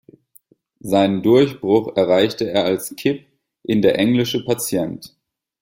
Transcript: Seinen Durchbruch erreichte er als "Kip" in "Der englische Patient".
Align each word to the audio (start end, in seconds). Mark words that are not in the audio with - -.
Seinen 0.79 1.21
Durchbruch 1.21 1.95
erreichte 1.95 2.49
er 2.49 2.65
als 2.65 2.95
"Kip" 2.95 3.23
in 3.61 3.83
"Der 3.83 3.99
englische 3.99 4.43
Patient". 4.43 5.15